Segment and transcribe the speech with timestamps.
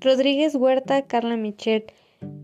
[0.00, 1.84] Rodríguez Huerta, Carla Michel.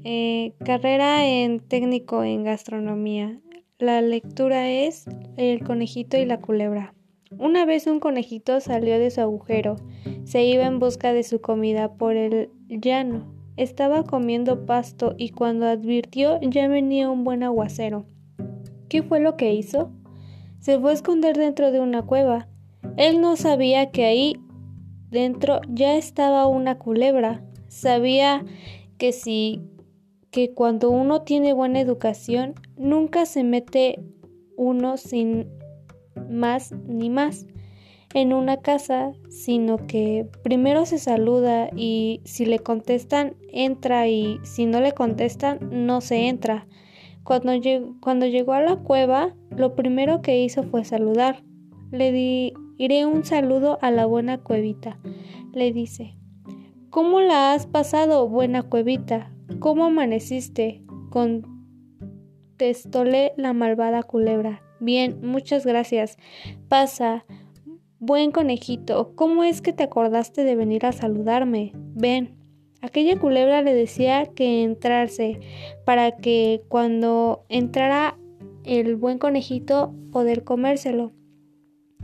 [0.04, 3.40] Eh, carrera en técnico en gastronomía.
[3.78, 5.06] La lectura es
[5.38, 6.94] El conejito y la culebra.
[7.30, 9.76] Una vez un conejito salió de su agujero.
[10.24, 13.34] Se iba en busca de su comida por el llano.
[13.56, 18.04] Estaba comiendo pasto y cuando advirtió ya venía un buen aguacero.
[18.90, 19.90] ¿Qué fue lo que hizo?
[20.58, 22.48] Se fue a esconder dentro de una cueva.
[22.98, 24.36] Él no sabía que ahí
[25.10, 27.42] dentro ya estaba una culebra.
[27.68, 28.44] Sabía
[28.98, 29.62] que si
[30.30, 34.04] que cuando uno tiene buena educación nunca se mete
[34.56, 35.48] uno sin
[36.28, 37.46] más ni más
[38.14, 44.66] en una casa, sino que primero se saluda y si le contestan entra y si
[44.66, 46.66] no le contestan no se entra.
[47.24, 47.52] Cuando,
[48.00, 51.42] cuando llegó a la cueva, lo primero que hizo fue saludar.
[51.90, 52.12] Le
[52.78, 54.98] diré un saludo a la buena cuevita.
[55.52, 56.16] Le dice,
[56.96, 59.30] ¿Cómo la has pasado, buena cuevita?
[59.58, 60.82] ¿Cómo amaneciste?
[61.10, 64.62] Contestóle la malvada culebra.
[64.80, 66.16] Bien, muchas gracias.
[66.70, 67.26] Pasa,
[67.98, 71.72] buen conejito, ¿cómo es que te acordaste de venir a saludarme?
[71.74, 72.34] Ven.
[72.80, 75.38] Aquella culebra le decía que entrarse
[75.84, 78.16] para que cuando entrara
[78.64, 81.12] el buen conejito poder comérselo.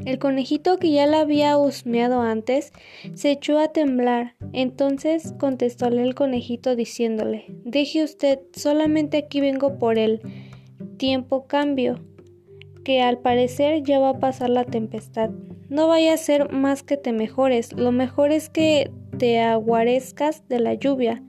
[0.05, 2.73] El conejito que ya la había husmeado antes
[3.15, 4.35] se echó a temblar.
[4.53, 10.21] Entonces contestóle el conejito diciéndole Deje usted, solamente aquí vengo por el
[10.97, 12.05] tiempo cambio,
[12.85, 15.31] que al parecer ya va a pasar la tempestad.
[15.69, 20.59] No vaya a ser más que te mejores, lo mejor es que te aguarezcas de
[20.59, 21.23] la lluvia.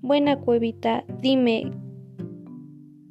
[0.00, 1.72] Buena cuevita, dime,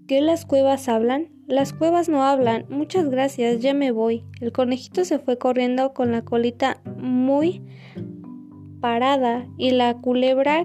[0.07, 1.36] ¿qué las cuevas hablan?
[1.47, 2.65] Las cuevas no hablan.
[2.67, 4.25] Muchas gracias, ya me voy.
[4.41, 7.61] El conejito se fue corriendo con la colita muy
[8.81, 10.63] parada y la culebra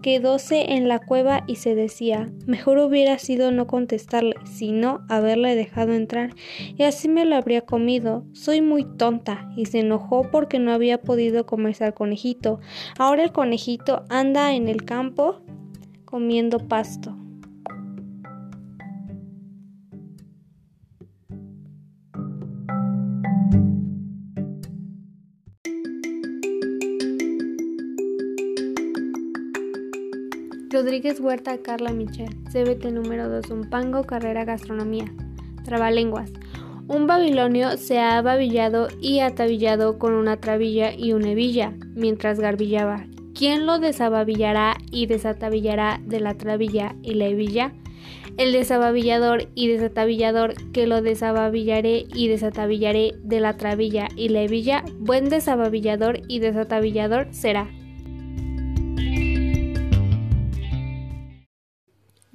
[0.00, 5.92] quedóse en la cueva y se decía, mejor hubiera sido no contestarle, sino haberle dejado
[5.92, 6.30] entrar,
[6.76, 8.24] y así me lo habría comido.
[8.32, 12.60] Soy muy tonta, y se enojó porque no había podido comerse al conejito.
[12.98, 15.42] Ahora el conejito anda en el campo
[16.04, 17.16] comiendo pasto.
[30.70, 32.28] Rodríguez Huerta, Carla Michel.
[32.52, 35.06] CBT número 2, Umpango, carrera gastronomía.
[35.64, 36.30] Trabalenguas.
[36.88, 43.06] Un babilonio se ha babillado y atabillado con una trabilla y una hebilla, mientras garbillaba.
[43.34, 47.72] ¿Quién lo desababillará y desatabillará de la trabilla y la hebilla?
[48.36, 54.84] El desababillador y desatabillador que lo desababillaré y desatabillaré de la trabilla y la hebilla,
[54.98, 57.68] buen desababillador y desatabillador será.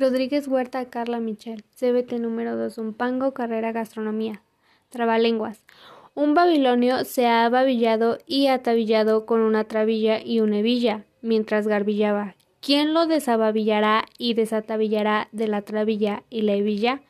[0.03, 1.63] Rodríguez Huerta, Carla Michel.
[1.79, 4.41] CBT número 2, Umpango, carrera gastronomía.
[4.89, 5.63] Trabalenguas.
[6.13, 12.35] Un babilonio se ha babillado y atabillado con una trabilla y una hebilla, mientras garbillaba.
[12.59, 17.01] ¿Quién lo desababillará y desatabillará de la trabilla y la hebilla?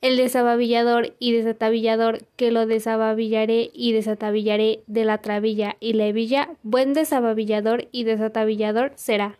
[0.00, 6.48] El desababillador y desatabillador que lo desababillaré y desatabillaré de la trabilla y la hebilla,
[6.62, 9.36] buen desababillador y desatabillador será.